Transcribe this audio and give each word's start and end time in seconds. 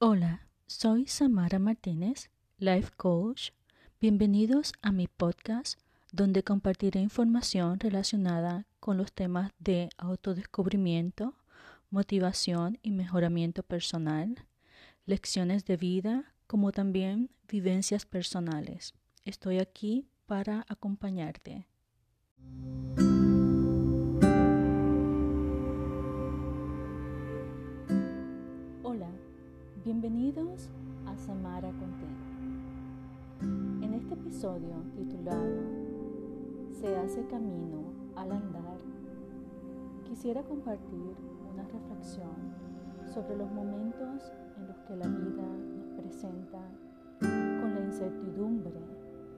Hola, 0.00 0.46
soy 0.68 1.08
Samara 1.08 1.58
Martínez, 1.58 2.30
Life 2.58 2.92
Coach. 2.96 3.50
Bienvenidos 4.00 4.72
a 4.80 4.92
mi 4.92 5.08
podcast 5.08 5.80
donde 6.12 6.44
compartiré 6.44 7.00
información 7.00 7.80
relacionada 7.80 8.68
con 8.78 8.96
los 8.96 9.12
temas 9.12 9.50
de 9.58 9.88
autodescubrimiento, 9.98 11.34
motivación 11.90 12.78
y 12.80 12.92
mejoramiento 12.92 13.64
personal, 13.64 14.46
lecciones 15.04 15.64
de 15.64 15.76
vida, 15.76 16.32
como 16.46 16.70
también 16.70 17.32
vivencias 17.48 18.06
personales. 18.06 18.94
Estoy 19.24 19.58
aquí 19.58 20.06
para 20.26 20.64
acompañarte. 20.68 21.66
Bienvenidos 30.00 30.70
a 31.06 31.16
Samara 31.16 31.70
contigo. 31.70 32.06
En 33.84 33.94
este 33.94 34.14
episodio 34.14 34.76
titulado 34.94 35.58
Se 36.70 36.96
hace 36.96 37.26
camino 37.26 37.82
al 38.14 38.30
andar, 38.30 38.78
quisiera 40.04 40.44
compartir 40.44 41.16
una 41.52 41.64
reflexión 41.64 42.30
sobre 43.12 43.38
los 43.38 43.50
momentos 43.50 44.30
en 44.56 44.68
los 44.68 44.76
que 44.86 44.94
la 44.94 45.08
vida 45.08 45.48
nos 45.76 45.88
presenta 46.00 46.60
con 47.18 47.74
la 47.74 47.80
incertidumbre 47.80 48.80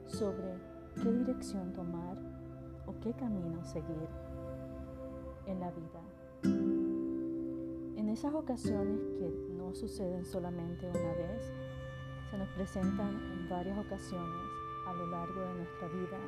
sobre 0.04 0.58
qué 1.02 1.10
dirección 1.10 1.72
tomar 1.72 2.18
o 2.84 2.92
qué 3.00 3.14
camino 3.14 3.64
seguir 3.64 4.08
en 5.46 5.58
la 5.58 5.70
vida. 5.70 6.02
En 7.96 8.10
esas 8.10 8.34
ocasiones 8.34 9.00
que 9.18 9.49
no 9.70 9.76
suceden 9.76 10.24
solamente 10.24 10.84
una 10.88 11.14
vez, 11.14 11.52
se 12.28 12.36
nos 12.36 12.48
presentan 12.56 13.14
en 13.32 13.48
varias 13.48 13.78
ocasiones 13.78 14.50
a 14.88 14.92
lo 14.94 15.06
largo 15.06 15.40
de 15.42 15.54
nuestra 15.58 15.86
vida, 15.86 16.18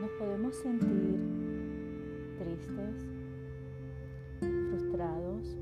nos 0.00 0.10
podemos 0.18 0.56
sentir 0.56 1.20
tristes, 2.36 3.06
frustrados, 4.68 5.58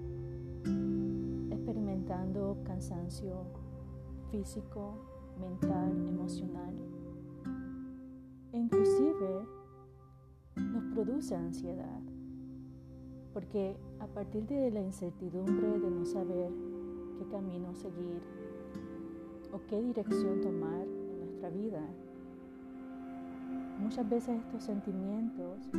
experimentando 1.50 2.56
cansancio 2.64 3.45
físico, 4.30 4.95
mental, 5.39 5.91
emocional. 6.08 6.75
E 8.52 8.58
inclusive 8.58 9.47
nos 10.56 10.84
produce 10.95 11.34
ansiedad 11.34 12.00
porque 13.34 13.77
a 14.00 14.06
partir 14.06 14.47
de 14.47 14.70
la 14.70 14.80
incertidumbre 14.80 15.78
de 15.78 15.91
no 15.91 16.05
saber 16.05 16.50
qué 17.19 17.27
camino 17.27 17.75
seguir 17.75 18.20
o 19.52 19.61
qué 19.69 19.80
dirección 19.80 20.41
tomar 20.41 20.83
en 20.83 21.20
nuestra 21.20 21.50
vida, 21.50 21.83
muchas 23.78 24.08
veces 24.08 24.41
estos 24.41 24.64
sentimientos 24.64 25.70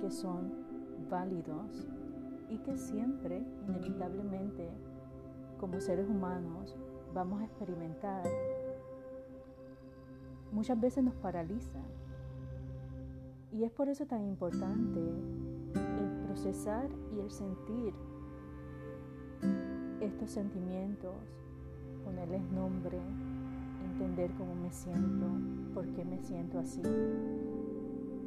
que 0.00 0.10
son 0.10 0.52
válidos 1.10 1.88
y 2.50 2.58
que 2.58 2.76
siempre, 2.76 3.42
inevitablemente, 3.66 4.68
como 5.58 5.80
seres 5.80 6.08
humanos, 6.08 6.76
vamos 7.14 7.40
a 7.40 7.44
experimentar, 7.44 8.24
muchas 10.52 10.80
veces 10.80 11.04
nos 11.04 11.14
paralizan. 11.14 11.82
Y 13.50 13.64
es 13.64 13.70
por 13.70 13.88
eso 13.88 14.06
tan 14.06 14.24
importante 14.24 15.00
procesar 16.38 16.88
y 17.16 17.18
el 17.18 17.30
sentir 17.32 17.92
estos 20.00 20.30
sentimientos, 20.30 21.12
ponerles 22.04 22.42
nombre, 22.52 23.00
entender 23.84 24.30
cómo 24.38 24.54
me 24.54 24.70
siento, 24.70 25.26
por 25.74 25.84
qué 25.94 26.04
me 26.04 26.20
siento 26.20 26.60
así. 26.60 26.80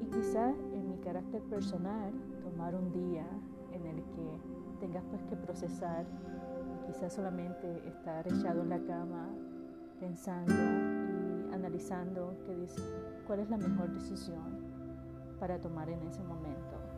Y 0.01 0.05
quizás 0.07 0.53
en 0.73 0.89
mi 0.89 0.97
carácter 0.97 1.41
personal, 1.43 2.11
tomar 2.43 2.75
un 2.75 2.91
día 2.91 3.25
en 3.71 3.85
el 3.85 4.03
que 4.03 4.39
tengas 4.81 5.05
pues 5.05 5.21
que 5.29 5.37
procesar, 5.37 6.05
quizás 6.87 7.13
solamente 7.13 7.87
estar 7.87 8.27
echado 8.27 8.61
en 8.61 8.69
la 8.69 8.79
cama 8.79 9.29
pensando 10.01 10.53
y 10.53 11.53
analizando 11.53 12.35
qué 12.45 12.57
dice, 12.57 12.81
cuál 13.25 13.39
es 13.39 13.49
la 13.49 13.57
mejor 13.57 13.89
decisión 13.93 14.59
para 15.39 15.61
tomar 15.61 15.89
en 15.89 16.01
ese 16.01 16.21
momento. 16.23 16.90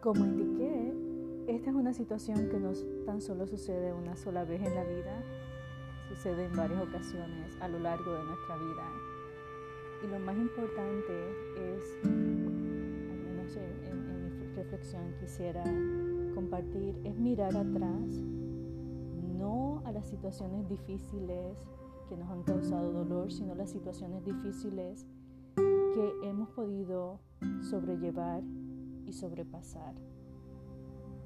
Como 0.00 0.24
indiqué, 0.24 0.94
esta 1.48 1.70
es 1.70 1.76
una 1.76 1.92
situación 1.92 2.48
que 2.48 2.60
no 2.60 2.70
tan 3.04 3.20
solo 3.20 3.48
sucede 3.48 3.92
una 3.92 4.14
sola 4.14 4.44
vez 4.44 4.62
en 4.62 4.72
la 4.76 4.84
vida, 4.84 5.24
sucede 6.08 6.44
en 6.44 6.56
varias 6.56 6.80
ocasiones 6.80 7.56
a 7.60 7.66
lo 7.66 7.80
largo 7.80 8.12
de 8.12 8.22
nuestra 8.22 8.56
vida. 8.58 8.84
Y 10.04 10.06
lo 10.06 10.20
más 10.20 10.36
importante 10.36 11.30
es, 11.56 11.98
al 12.04 12.10
menos 12.12 13.56
en, 13.56 14.38
mi 14.38 14.46
reflexión 14.54 15.14
quisiera 15.18 15.64
compartir, 16.32 17.00
es 17.02 17.16
mirar 17.16 17.56
atrás, 17.56 18.22
no 19.36 19.82
a 19.84 19.90
las 19.90 20.08
situaciones 20.08 20.68
difíciles 20.68 21.58
que 22.08 22.16
nos 22.16 22.30
han 22.30 22.44
causado 22.44 22.92
dolor, 22.92 23.32
sino 23.32 23.56
las 23.56 23.70
situaciones 23.70 24.24
difíciles 24.24 25.08
que 25.56 26.12
hemos 26.22 26.50
podido 26.50 27.18
sobrellevar 27.62 28.44
y 29.08 29.12
sobrepasar. 29.12 29.94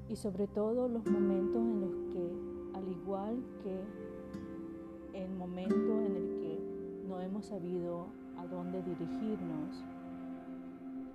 Y 0.09 0.17
sobre 0.17 0.47
todo 0.47 0.89
los 0.89 1.05
momentos 1.07 1.61
en 1.61 1.81
los 1.81 1.95
que, 2.13 2.79
al 2.79 2.89
igual 2.89 3.43
que 3.63 5.23
el 5.25 5.33
momento 5.35 6.01
en 6.01 6.17
el 6.17 6.39
que 6.39 7.07
no 7.09 7.21
hemos 7.21 7.47
sabido 7.47 8.07
a 8.39 8.47
dónde 8.47 8.83
dirigirnos, 8.83 9.85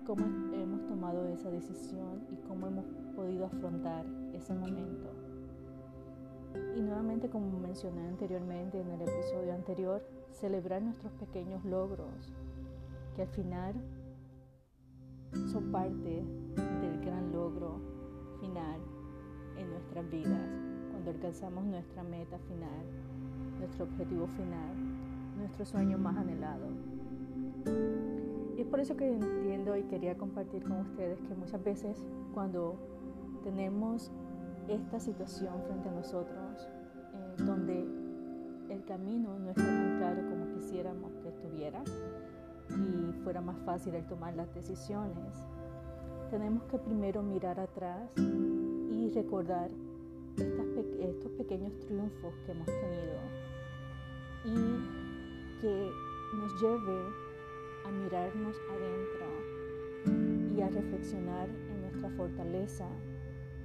cómo 0.05 0.25
hemos 0.53 0.85
tomado 0.88 1.28
esa 1.28 1.50
decisión 1.50 2.25
y 2.31 2.35
cómo 2.47 2.67
hemos 2.67 2.85
podido 3.16 3.45
afrontar 3.45 4.05
ese 4.34 4.53
momento. 4.53 5.09
Y 6.75 6.81
nuevamente, 6.81 7.29
como 7.29 7.59
mencioné 7.59 8.07
anteriormente 8.07 8.79
en 8.79 8.89
el 8.89 9.01
episodio 9.01 9.53
anterior, 9.53 10.01
celebrar 10.31 10.81
nuestros 10.81 11.11
pequeños 11.13 11.63
logros, 11.66 12.34
que 13.16 13.23
al 13.23 13.28
final 13.28 13.75
son 15.34 15.72
parte 15.72 16.24
del 16.82 17.02
gran 17.02 17.32
logro 17.32 17.80
final 18.40 18.80
en 19.58 19.70
nuestras 19.70 20.10
vidas, 20.10 20.50
cuando 20.92 21.12
alcanzamos 21.12 21.66
nuestra 21.66 22.04
meta 22.04 22.38
final, 22.40 22.86
nuestro 23.60 23.86
objetivo 23.86 24.28
final, 24.28 24.76
nuestro 25.38 25.66
sueño 25.66 25.98
más 25.98 26.18
anhelado. 26.18 26.68
Y 28.56 28.62
es 28.62 28.68
por 28.68 28.80
eso 28.80 28.96
que 28.96 29.08
entiendo 29.12 29.76
y 29.78 29.84
quería 29.84 30.18
compartir 30.18 30.64
con 30.64 30.80
ustedes 30.80 31.20
que 31.22 31.36
muchas 31.36 31.64
veces 31.64 32.04
cuando 32.34 32.76
tenemos 33.44 34.12
esta 34.68 35.00
situación 35.00 35.54
frente 35.68 35.90
a 35.90 35.92
nosotros, 35.92 36.68
eh, 37.14 37.44
donde 37.44 37.86
el 38.70 38.84
camino 38.86 39.38
no 39.40 39.50
está 39.50 39.64
tan 39.64 39.98
claro 39.98 40.30
como 40.30 40.54
quisiéramos 40.54 41.12
que 41.18 41.30
estuviera, 41.30 41.84
y 42.69 43.13
fuera 43.23 43.41
más 43.41 43.57
fácil 43.66 43.95
el 43.95 44.05
tomar 44.05 44.35
las 44.35 44.53
decisiones, 44.53 45.44
tenemos 46.29 46.63
que 46.63 46.78
primero 46.78 47.23
mirar 47.23 47.59
atrás 47.59 48.09
y 48.17 49.09
recordar 49.13 49.69
estos 50.38 51.31
pequeños 51.31 51.78
triunfos 51.79 52.33
que 52.45 52.51
hemos 52.51 52.66
tenido 52.66 53.19
y 54.45 55.61
que 55.61 55.91
nos 56.35 56.61
lleve 56.61 57.01
a 57.85 57.91
mirarnos 57.91 58.55
adentro 58.72 60.55
y 60.55 60.61
a 60.61 60.69
reflexionar 60.69 61.49
en 61.49 61.81
nuestra 61.81 62.09
fortaleza 62.11 62.88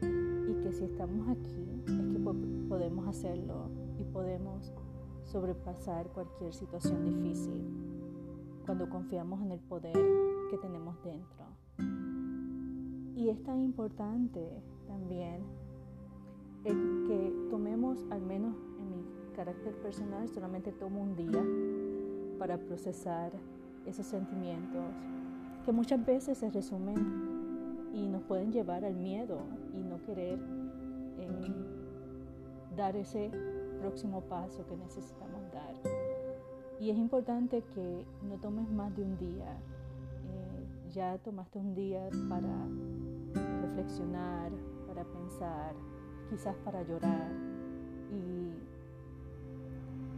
y 0.00 0.54
que 0.62 0.72
si 0.72 0.84
estamos 0.84 1.28
aquí 1.28 1.82
es 1.86 1.92
que 1.92 2.68
podemos 2.68 3.08
hacerlo 3.08 3.68
y 3.98 4.04
podemos 4.04 4.72
sobrepasar 5.24 6.06
cualquier 6.08 6.54
situación 6.54 7.04
difícil 7.04 7.91
cuando 8.64 8.88
confiamos 8.88 9.42
en 9.42 9.52
el 9.52 9.60
poder 9.60 9.96
que 10.50 10.58
tenemos 10.58 10.96
dentro. 11.02 11.46
Y 13.16 13.28
es 13.28 13.42
tan 13.42 13.60
importante 13.60 14.62
también 14.86 15.42
el 16.64 17.04
que 17.06 17.48
tomemos, 17.50 17.98
al 18.10 18.22
menos 18.22 18.54
en 18.78 18.90
mi 18.90 19.04
carácter 19.34 19.74
personal, 19.82 20.28
solamente 20.28 20.72
tomo 20.72 21.02
un 21.02 21.16
día 21.16 21.42
para 22.38 22.58
procesar 22.58 23.32
esos 23.86 24.06
sentimientos 24.06 24.82
que 25.64 25.72
muchas 25.72 26.04
veces 26.04 26.38
se 26.38 26.50
resumen 26.50 27.90
y 27.92 28.08
nos 28.08 28.22
pueden 28.22 28.52
llevar 28.52 28.84
al 28.84 28.94
miedo 28.94 29.40
y 29.74 29.82
no 29.82 30.02
querer 30.02 30.38
eh, 31.18 31.52
dar 32.76 32.96
ese 32.96 33.30
próximo 33.80 34.22
paso 34.22 34.66
que 34.66 34.76
necesitamos. 34.76 35.41
Y 36.82 36.90
es 36.90 36.98
importante 36.98 37.62
que 37.76 38.04
no 38.28 38.34
tomes 38.38 38.68
más 38.68 38.92
de 38.96 39.04
un 39.04 39.16
día. 39.16 39.52
Eh, 40.26 40.90
ya 40.92 41.16
tomaste 41.18 41.60
un 41.60 41.76
día 41.76 42.08
para 42.28 42.66
reflexionar, 43.60 44.50
para 44.88 45.04
pensar, 45.04 45.74
quizás 46.28 46.56
para 46.64 46.82
llorar, 46.82 47.30
Y 48.10 48.50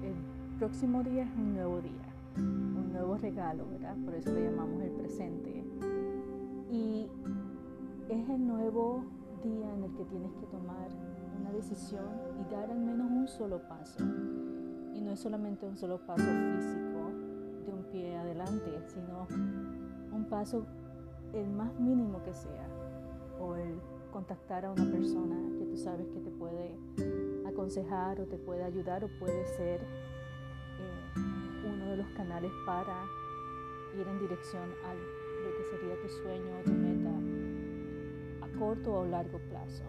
el 0.06 0.14
próximo 0.58 1.02
día 1.02 1.25
es 1.25 1.37
un 1.37 1.52
nuevo 1.52 1.82
día, 1.82 2.14
un 2.38 2.94
nuevo 2.94 3.19
regalo, 3.19 3.66
¿verdad? 3.69 3.96
Por 4.02 4.14
eso 4.14 4.32
le 4.32 4.50
llamamos 4.50 4.82
el 4.84 4.93
presente. 4.93 5.64
Y 6.70 7.11
es 8.08 8.28
el 8.31 8.46
nuevo 8.46 9.05
día 9.43 9.75
en 9.75 9.84
el 9.84 9.94
que 9.96 10.05
tienes 10.06 10.32
que 10.40 10.46
tomar 10.46 10.88
una 11.38 11.52
decisión 11.52 12.08
y 12.40 12.50
dar 12.50 12.70
al 12.70 12.81
menos 12.81 13.11
un 13.11 13.28
solo 13.28 13.61
paso. 13.69 14.02
Y 14.94 15.00
no 15.00 15.12
es 15.12 15.20
solamente 15.20 15.67
un 15.67 15.76
solo 15.76 15.99
paso 16.06 16.23
físico 16.23 17.11
de 17.67 17.73
un 17.73 17.85
pie 17.91 18.17
adelante, 18.17 18.70
sino 18.87 19.26
un 20.12 20.26
paso 20.31 20.67
el 21.32 21.50
más 21.50 21.75
mínimo 21.81 22.23
que 22.23 22.32
sea, 22.32 22.69
o 23.41 23.56
el 23.56 23.81
contactar 24.12 24.64
a 24.64 24.70
una 24.70 24.88
persona 24.91 25.37
que 25.58 25.67
tú 25.67 25.76
sabes 25.76 26.06
que 26.06 26.20
te 26.20 26.31
puede 26.31 26.79
aconsejar 27.46 28.20
o 28.20 28.26
te 28.26 28.38
puede 28.38 28.62
ayudar 28.62 29.05
o 29.05 29.08
puede 29.19 29.44
ser 29.56 29.81
eh, 29.81 31.20
uno 31.67 31.87
de 31.87 31.97
los 31.97 32.06
canales 32.11 32.52
para 32.64 33.05
ir 33.99 34.06
en 34.06 34.19
dirección 34.20 34.62
a 34.62 34.94
lo 34.94 35.56
que 35.56 35.64
sería 35.64 36.00
tu 36.00 36.08
sueño 36.08 36.61
o 36.61 36.62
tu 36.62 36.70
meta 36.73 37.11
a 38.47 38.58
corto 38.58 39.00
o 39.00 39.05
largo 39.05 39.38
plazo. 39.49 39.85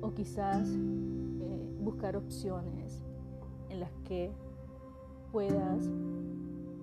O 0.00 0.12
quizás 0.14 0.68
eh, 0.68 1.76
buscar 1.80 2.16
opciones 2.16 3.03
en 3.74 3.80
las 3.80 3.90
que 4.04 4.30
puedas 5.32 5.84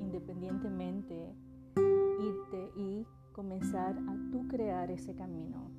independientemente 0.01 1.33
irte 1.77 2.71
y 2.75 3.05
comenzar 3.31 3.97
a 3.97 4.31
tú 4.31 4.45
crear 4.49 4.91
ese 4.91 5.15
camino. 5.15 5.71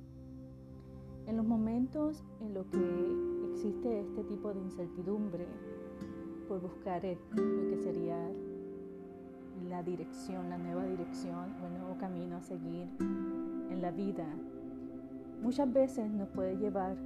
En 1.27 1.37
los 1.37 1.45
momentos 1.45 2.23
en 2.41 2.55
los 2.55 2.65
que 2.65 3.51
existe 3.51 4.01
este 4.01 4.23
tipo 4.23 4.53
de 4.53 4.59
incertidumbre 4.59 5.47
por 6.47 6.59
buscar 6.61 7.03
lo 7.05 7.69
que 7.69 7.77
sería 7.77 8.17
la 9.69 9.83
dirección, 9.83 10.49
la 10.49 10.57
nueva 10.57 10.85
dirección 10.85 11.55
o 11.61 11.67
el 11.67 11.73
nuevo 11.77 11.97
camino 11.99 12.37
a 12.37 12.41
seguir 12.41 12.87
en 12.99 13.81
la 13.81 13.91
vida, 13.91 14.25
muchas 15.43 15.71
veces 15.71 16.09
nos 16.11 16.27
puede 16.29 16.57
llevar, 16.57 16.97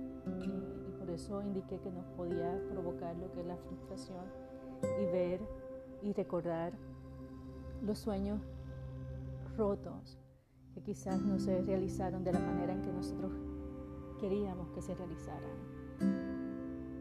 por 1.07 1.15
eso 1.15 1.41
indiqué 1.41 1.79
que 1.79 1.89
nos 1.89 2.05
podía 2.17 2.61
provocar 2.69 3.15
lo 3.15 3.31
que 3.31 3.39
es 3.39 3.47
la 3.47 3.55
frustración 3.55 4.25
y 5.01 5.05
ver 5.05 5.39
y 6.01 6.11
recordar 6.11 6.73
los 7.81 7.97
sueños 7.97 8.41
rotos 9.55 10.19
que 10.73 10.81
quizás 10.81 11.21
no 11.21 11.39
se 11.39 11.61
realizaron 11.61 12.25
de 12.25 12.33
la 12.33 12.39
manera 12.39 12.73
en 12.73 12.81
que 12.81 12.91
nosotros 12.91 13.31
queríamos 14.19 14.69
que 14.71 14.81
se 14.81 14.95
realizaran. 14.95 15.49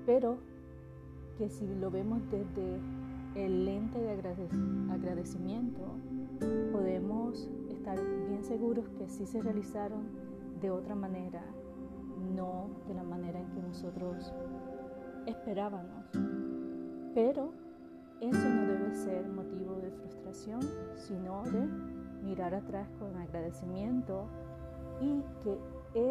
Pero 0.06 0.38
que 1.36 1.48
si 1.48 1.66
lo 1.66 1.90
vemos 1.90 2.22
desde 2.30 2.78
el 3.34 3.64
lente 3.64 3.98
de 3.98 4.12
agradecimiento, 4.92 5.82
podemos 6.70 7.50
estar 7.70 7.98
bien 8.28 8.44
seguros 8.44 8.88
que 8.90 9.08
sí 9.08 9.26
se 9.26 9.42
realizaron 9.42 10.04
de 10.60 10.70
otra 10.70 10.94
manera, 10.94 11.42
no 12.36 12.65
nosotros 13.76 14.32
esperábamos. 15.26 16.06
Pero 17.14 17.52
eso 18.22 18.48
no 18.48 18.66
debe 18.66 18.94
ser 18.94 19.26
motivo 19.28 19.76
de 19.82 19.90
frustración, 19.90 20.60
sino 20.94 21.42
de 21.44 21.60
mirar 22.22 22.54
atrás 22.54 22.88
con 22.98 23.14
agradecimiento 23.16 24.28
y 25.02 25.22
que 25.42 25.58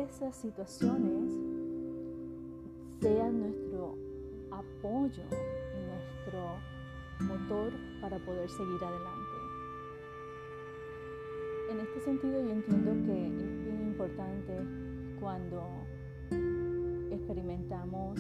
esas 0.04 0.36
situaciones 0.36 1.32
sean 3.02 3.40
nuestro 3.40 3.98
apoyo 4.52 5.24
y 5.24 5.82
nuestro 5.90 6.60
motor 7.22 7.74
para 8.00 8.20
poder 8.20 8.48
seguir 8.48 8.84
adelante. 8.84 9.36
En 11.72 11.80
este 11.80 12.00
sentido 12.02 12.44
yo 12.44 12.52
entiendo 12.52 12.92
que 13.08 13.28
es 13.28 13.64
bien 13.64 13.88
importante 13.88 14.54
cuando 15.20 15.64
experimentamos 17.16 18.20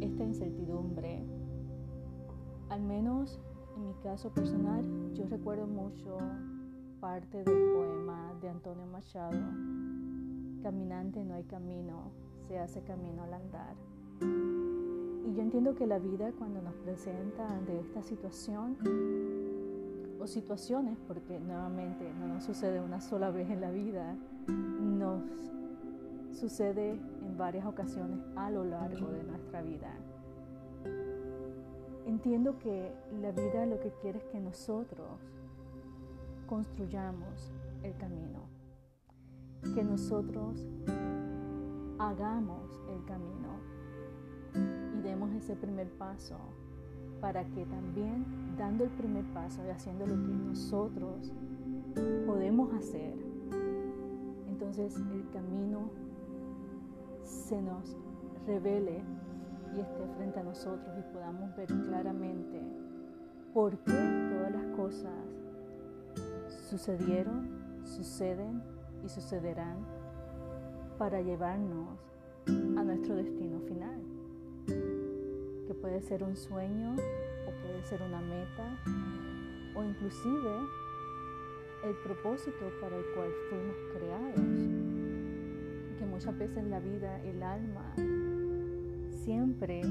esta 0.00 0.24
incertidumbre, 0.24 1.24
al 2.68 2.82
menos 2.82 3.40
en 3.76 3.86
mi 3.86 3.94
caso 4.02 4.30
personal, 4.30 4.84
yo 5.14 5.26
recuerdo 5.28 5.66
mucho 5.66 6.18
parte 7.00 7.44
del 7.44 7.72
poema 7.72 8.34
de 8.40 8.48
Antonio 8.48 8.86
Machado, 8.86 9.38
Caminante 10.62 11.24
no 11.24 11.34
hay 11.34 11.44
camino, 11.44 12.10
se 12.48 12.58
hace 12.58 12.82
camino 12.82 13.22
al 13.22 13.34
andar. 13.34 13.76
Y 14.20 15.34
yo 15.34 15.42
entiendo 15.42 15.74
que 15.74 15.86
la 15.86 15.98
vida 15.98 16.32
cuando 16.32 16.60
nos 16.60 16.74
presenta 16.74 17.48
ante 17.48 17.78
esta 17.78 18.02
situación 18.02 18.76
o 20.20 20.26
situaciones, 20.26 20.98
porque 21.06 21.38
nuevamente 21.38 22.12
no 22.18 22.26
nos 22.26 22.44
sucede 22.44 22.80
una 22.80 23.00
sola 23.00 23.30
vez 23.30 23.48
en 23.50 23.60
la 23.60 23.70
vida, 23.70 24.16
nos 24.48 25.22
sucede 26.38 26.92
en 26.92 27.36
varias 27.36 27.66
ocasiones 27.66 28.20
a 28.36 28.50
lo 28.50 28.64
largo 28.64 29.08
de 29.08 29.24
nuestra 29.24 29.60
vida. 29.60 29.92
Entiendo 32.06 32.58
que 32.58 32.92
la 33.20 33.32
vida 33.32 33.66
lo 33.66 33.80
que 33.80 33.90
quiere 34.00 34.18
es 34.18 34.24
que 34.26 34.40
nosotros 34.40 35.08
construyamos 36.46 37.52
el 37.82 37.94
camino, 37.96 38.40
que 39.74 39.82
nosotros 39.82 40.66
hagamos 41.98 42.80
el 42.88 43.04
camino 43.04 43.58
y 44.96 45.02
demos 45.02 45.32
ese 45.32 45.56
primer 45.56 45.90
paso 45.98 46.38
para 47.20 47.44
que 47.44 47.66
también 47.66 48.24
dando 48.56 48.84
el 48.84 48.90
primer 48.90 49.24
paso 49.34 49.60
y 49.66 49.70
haciendo 49.70 50.06
lo 50.06 50.14
que 50.14 50.32
nosotros 50.32 51.32
podemos 52.26 52.72
hacer, 52.74 53.14
entonces 54.46 54.96
el 54.96 55.28
camino 55.30 56.07
se 57.28 57.60
nos 57.60 57.96
revele 58.46 59.02
y 59.74 59.80
esté 59.80 60.06
frente 60.16 60.40
a 60.40 60.42
nosotros 60.42 60.88
y 60.98 61.12
podamos 61.12 61.54
ver 61.56 61.66
claramente 61.66 62.62
por 63.52 63.76
qué 63.78 63.92
todas 63.92 64.52
las 64.52 64.76
cosas 64.76 65.12
sucedieron, 66.70 67.50
suceden 67.84 68.62
y 69.04 69.08
sucederán 69.08 69.76
para 70.98 71.20
llevarnos 71.20 71.98
a 72.46 72.82
nuestro 72.82 73.14
destino 73.14 73.60
final, 73.60 74.00
que 75.66 75.74
puede 75.74 76.00
ser 76.00 76.24
un 76.24 76.34
sueño 76.34 76.94
o 76.94 77.62
puede 77.62 77.82
ser 77.84 78.02
una 78.02 78.20
meta 78.20 78.78
o 79.76 79.84
inclusive 79.84 80.50
el 81.84 81.94
propósito 82.02 82.70
para 82.80 82.96
el 82.96 83.04
cual 83.14 83.30
fuimos 83.50 83.76
creados. 83.94 84.87
Muchas 86.18 86.36
veces 86.36 86.56
en 86.56 86.70
la 86.70 86.80
vida 86.80 87.22
el 87.22 87.40
alma 87.44 87.94
siempre 89.22 89.82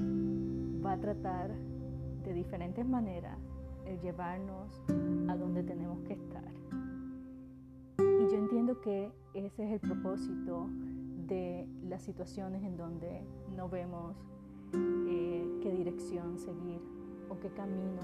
va 0.86 0.92
a 0.92 1.00
tratar 1.00 1.56
de 2.26 2.34
diferentes 2.34 2.86
maneras 2.86 3.40
el 3.86 3.98
llevarnos 4.02 4.84
a 5.30 5.38
donde 5.38 5.64
tenemos 5.64 6.02
que 6.02 6.16
estar. 6.16 6.52
Y 8.00 8.30
yo 8.30 8.38
entiendo 8.40 8.82
que 8.82 9.10
ese 9.36 9.68
es 9.68 9.72
el 9.72 9.80
propósito 9.80 10.68
de 11.30 11.66
las 11.88 12.02
situaciones 12.02 12.62
en 12.62 12.76
donde 12.76 13.22
no 13.56 13.70
vemos 13.70 14.18
eh, 15.08 15.60
qué 15.64 15.72
dirección 15.72 16.40
seguir 16.40 16.82
o 17.30 17.40
qué 17.40 17.48
camino 17.52 18.02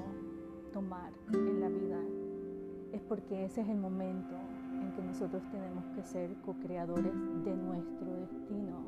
tomar 0.72 1.12
en 1.34 1.60
la 1.60 1.68
vida. 1.68 2.00
Es 2.94 3.02
porque 3.02 3.44
ese 3.44 3.60
es 3.60 3.68
el 3.68 3.80
momento 3.80 4.34
en 4.34 4.53
que 4.96 5.02
nosotros 5.02 5.42
tenemos 5.52 5.84
que 5.96 6.04
ser 6.04 6.36
co-creadores 6.46 7.14
de 7.44 7.56
nuestro 7.56 8.16
destino 8.16 8.84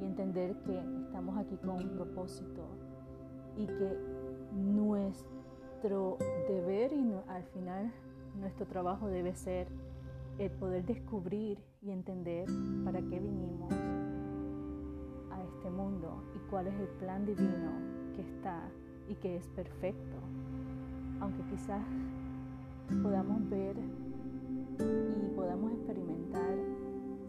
y 0.00 0.04
entender 0.04 0.56
que 0.64 0.78
estamos 1.04 1.36
aquí 1.36 1.56
con 1.56 1.76
un 1.76 1.90
propósito 1.90 2.66
y 3.56 3.66
que 3.66 3.98
nuestro 4.52 6.18
deber 6.48 6.92
y 6.92 7.12
al 7.28 7.44
final 7.44 7.92
nuestro 8.38 8.66
trabajo 8.66 9.08
debe 9.08 9.34
ser 9.34 9.68
el 10.38 10.50
poder 10.52 10.84
descubrir 10.86 11.58
y 11.82 11.90
entender 11.90 12.48
para 12.84 13.00
qué 13.00 13.18
vinimos 13.18 13.72
a 15.32 15.42
este 15.42 15.70
mundo 15.70 16.22
y 16.34 16.38
cuál 16.50 16.68
es 16.68 16.74
el 16.74 16.88
plan 17.00 17.26
divino 17.26 17.72
que 18.14 18.22
está 18.22 18.62
y 19.08 19.14
que 19.14 19.36
es 19.36 19.48
perfecto. 19.48 20.16
Aunque 21.20 21.42
quizás 21.50 21.84
podamos 23.02 23.48
ver 23.50 23.76
y 24.78 25.34
podamos 25.34 25.72
experimentar 25.72 26.56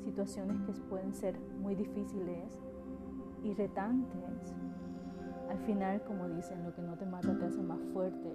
situaciones 0.03 0.61
que 0.61 0.73
pueden 0.89 1.13
ser 1.13 1.39
muy 1.59 1.75
difíciles 1.75 2.51
y 3.43 3.53
retantes, 3.53 4.55
al 5.49 5.59
final, 5.59 6.03
como 6.03 6.27
dicen, 6.29 6.63
lo 6.63 6.73
que 6.75 6.81
no 6.81 6.95
te 6.97 7.05
mata 7.05 7.37
te 7.37 7.45
hace 7.45 7.61
más 7.61 7.79
fuerte 7.93 8.33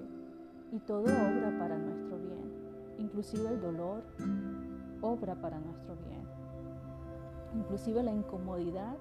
y 0.73 0.79
todo 0.81 1.05
obra 1.05 1.57
para 1.59 1.79
nuestro 1.79 2.19
bien, 2.19 2.53
inclusive 2.99 3.49
el 3.49 3.61
dolor 3.61 4.03
obra 5.01 5.35
para 5.41 5.61
nuestro 5.61 5.97
bien. 5.97 6.25
Inclusive 7.55 8.03
la 8.03 8.13
incomodidad 8.13 8.97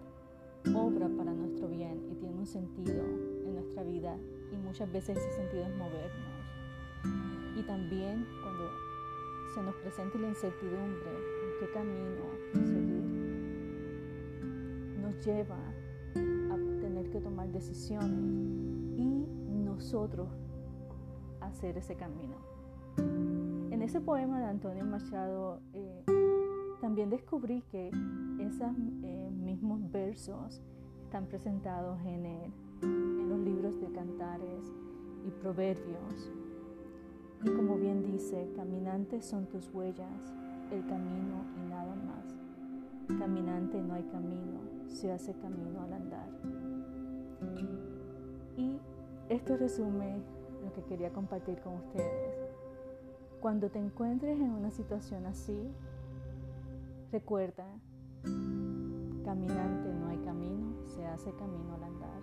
obra 0.76 1.10
para 1.18 1.34
nuestro 1.34 1.68
bien 1.68 2.08
y 2.12 2.16
tiene 2.16 2.36
un 2.36 2.46
sentido 2.46 3.04
en 3.46 3.56
nuestra 3.56 3.84
vida 3.84 4.16
y 4.52 4.58
muchas 4.58 4.92
veces 4.92 5.18
ese 5.18 5.32
sentido 5.32 5.64
es 5.64 5.76
movernos. 5.76 7.58
Y 7.58 7.64
también 7.64 8.26
cuando 8.42 8.70
se 9.54 9.62
nos 9.62 9.76
presenta 9.76 10.18
la 10.18 10.30
incertidumbre, 10.30 11.12
en 11.12 11.60
qué 11.60 11.72
camino 11.74 12.24
seguir, 12.54 13.04
nos 15.00 15.26
lleva 15.26 15.60
a 16.16 16.82
tener 16.82 17.10
que 17.12 17.22
tomar 17.22 17.48
decisiones 17.50 18.20
y 18.98 19.28
nosotros 19.64 20.28
hacer 21.42 21.78
ese 21.78 21.96
camino. 21.96 22.36
En 22.98 23.82
ese 23.84 24.02
poema 24.02 24.40
de 24.40 24.46
Antonio 24.46 24.86
Machado 24.86 25.60
eh, 25.74 26.04
también 26.82 27.12
descubrí 27.12 27.62
que 27.72 27.90
esos 28.40 28.72
eh, 29.04 29.30
mismos 29.32 29.92
versos 29.92 30.64
están 31.04 31.28
presentados 31.28 32.00
en, 32.06 32.26
en 32.82 33.30
los 33.30 33.40
libros 33.40 33.80
de 33.80 33.92
cantares 33.92 34.74
y 35.28 35.32
proverbios. 35.32 36.32
Y 37.44 37.50
como 37.50 37.76
bien 37.76 38.04
dice, 38.04 38.50
caminantes 38.56 39.26
son 39.26 39.46
tus 39.48 39.70
huellas, 39.74 40.34
el 40.72 40.86
camino 40.86 41.44
y 41.58 41.70
nada 41.70 41.94
más. 41.96 43.20
Caminante 43.20 43.82
no 43.82 43.96
hay 43.96 44.04
camino, 44.04 44.62
se 44.88 45.12
hace 45.12 45.34
camino 45.34 45.82
al 45.82 45.94
andar. 45.94 46.30
Y 48.56 48.80
esto 49.28 49.58
resume 49.58 50.22
lo 50.64 50.72
que 50.74 50.84
quería 50.84 51.12
compartir 51.12 51.60
con 51.60 51.74
ustedes. 51.76 52.38
Cuando 53.42 53.70
te 53.70 53.80
encuentres 53.80 54.40
en 54.40 54.52
una 54.52 54.72
situación 54.72 55.26
así, 55.26 55.70
recuerda, 57.12 57.68
caminante 59.26 59.94
no 59.94 60.08
hay 60.08 60.18
camino, 60.20 60.74
se 60.86 61.06
hace 61.06 61.34
camino 61.34 61.74
al 61.74 61.84
andar. 61.84 62.22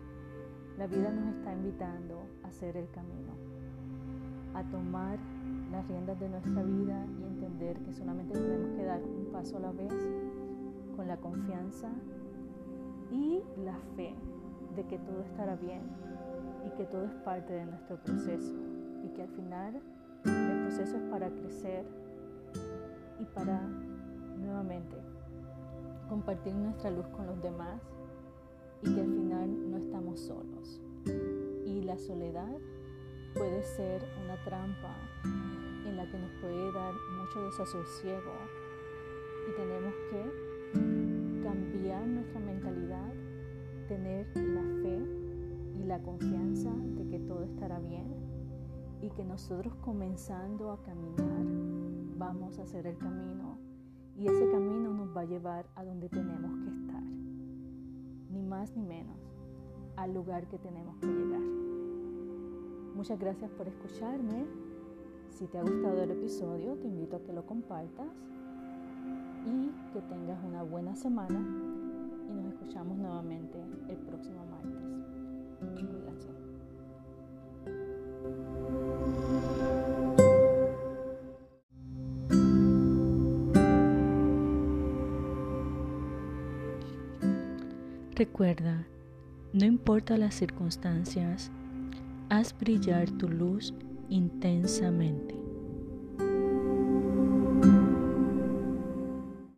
La 0.79 0.87
vida 0.87 1.11
nos 1.11 1.35
está 1.35 1.53
invitando 1.53 2.23
a 2.43 2.49
hacer 2.49 2.79
el 2.79 2.89
camino, 2.91 3.35
a 4.55 4.63
tomar 4.65 5.19
las 5.71 5.87
riendas 5.87 6.19
de 6.19 6.29
nuestra 6.29 6.63
vida 6.63 7.07
y 7.19 7.25
entender 7.25 7.79
que 7.79 7.93
solamente 7.93 8.35
tenemos 8.35 8.71
que 8.77 8.85
dar 8.85 9.03
un 9.03 9.31
paso 9.33 9.57
a 9.57 9.61
la 9.61 9.73
vez 9.73 9.93
con 10.97 11.07
la 11.07 11.17
confianza 11.17 11.89
y 13.11 13.43
la 13.65 13.77
fe 13.97 14.15
de 14.77 14.85
que 14.87 14.99
todo 14.99 15.23
estará 15.23 15.57
bien 15.57 15.83
y 16.67 16.71
que 16.77 16.85
todo 16.85 17.05
es 17.05 17.15
parte 17.25 17.53
de 17.53 17.67
nuestro 17.67 17.97
proceso 18.03 18.55
y 19.05 19.09
que 19.11 19.23
al 19.23 19.29
final 19.29 19.81
el 20.25 20.63
proceso 20.63 20.97
es 20.97 21.03
para 21.05 21.29
crecer 21.31 21.85
y 23.19 23.25
para 23.27 23.61
nuevamente 24.39 24.97
compartir 26.09 26.55
nuestra 26.55 26.91
luz 26.91 27.07
con 27.09 27.27
los 27.27 27.41
demás 27.43 27.81
y 28.83 28.95
que 28.95 29.01
al 29.01 29.07
final 29.07 29.71
no 29.71 29.77
estamos 29.77 30.21
solos. 30.21 30.81
Y 31.65 31.83
la 31.83 31.99
soledad 31.99 32.57
puede 33.35 33.63
ser 33.63 34.03
una 34.25 34.37
trampa 34.45 34.95
en 35.87 35.97
la 35.97 36.07
que 36.11 36.19
nos 36.19 36.31
puede 36.41 36.73
dar 36.73 36.93
mucho 37.19 37.45
desasosiego 37.45 38.33
y 39.49 39.57
tenemos 39.57 39.95
que 40.11 41.43
cambiar 41.43 42.07
nuestra 42.07 42.41
mentalidad, 42.41 43.13
tener 43.89 44.27
la 44.37 44.63
fe 44.83 45.01
y 45.81 45.85
la 45.85 46.01
confianza 46.03 46.71
de 46.75 47.09
que 47.09 47.19
todo 47.21 47.45
estará 47.45 47.79
bien 47.79 48.15
y 49.01 49.11
que 49.11 49.25
nosotros 49.25 49.75
comenzando 49.77 50.71
a 50.73 50.83
caminar 50.83 51.45
vamos 52.19 52.59
a 52.59 52.63
hacer 52.63 52.87
el 52.87 52.99
camino 52.99 53.59
y 54.17 54.27
ese 54.27 54.51
camino 54.51 54.93
nos 54.93 55.17
va 55.17 55.23
a 55.23 55.25
llevar 55.25 55.67
a 55.77 55.85
donde 55.85 56.09
tenemos 56.11 56.53
que 56.59 56.69
estar, 56.69 57.03
ni 58.31 58.43
más 58.43 58.77
ni 58.77 58.83
menos, 58.83 59.17
al 59.97 60.13
lugar 60.13 60.47
que 60.49 60.59
tenemos 60.59 60.99
que 60.99 61.07
llegar. 61.07 61.80
Muchas 63.01 63.19
gracias 63.19 63.51
por 63.53 63.67
escucharme. 63.67 64.45
Si 65.31 65.47
te 65.47 65.57
ha 65.57 65.63
gustado 65.63 66.03
el 66.03 66.11
episodio, 66.11 66.75
te 66.75 66.87
invito 66.87 67.17
a 67.17 67.23
que 67.23 67.33
lo 67.33 67.47
compartas 67.47 68.07
y 69.47 69.71
que 69.91 70.03
tengas 70.03 70.45
una 70.45 70.63
buena 70.65 70.95
semana 70.95 71.41
y 72.29 72.33
nos 72.35 72.53
escuchamos 72.53 72.99
nuevamente 72.99 73.59
el 73.89 73.97
próximo 73.97 74.45
martes. 74.45 74.85
Recuerda, 88.15 88.87
no 89.55 89.65
importa 89.65 90.19
las 90.19 90.35
circunstancias, 90.35 91.51
haz 92.31 92.55
brillar 92.61 93.07
tu 93.19 93.29
luz 93.29 93.75
intensamente. 94.09 95.50